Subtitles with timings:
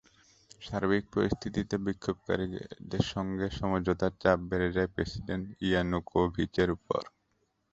[0.61, 7.01] সার্বিক পরিস্থিতিতে বিক্ষোভকারীদের সঙ্গে সমঝোতার চাপ বেড়ে যায় প্রেসিডেন্ট ইয়ানুকোভিচের ওপর।